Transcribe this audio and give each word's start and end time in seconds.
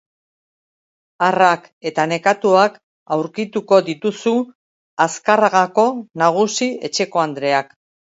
harrak 1.25 1.65
eta 1.89 2.05
nekatuak 2.11 2.79
aurkituko 3.17 3.79
dituzu 3.89 4.33
Azkarragako 5.07 5.85
nagusi-etxekoandreak. 6.23 7.71